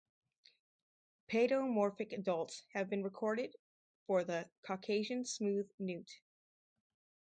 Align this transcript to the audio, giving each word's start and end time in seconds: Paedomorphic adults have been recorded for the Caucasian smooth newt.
Paedomorphic 1.29 2.11
adults 2.11 2.63
have 2.73 2.89
been 2.89 3.03
recorded 3.03 3.55
for 4.07 4.23
the 4.23 4.49
Caucasian 4.65 5.23
smooth 5.25 5.69
newt. 5.77 6.09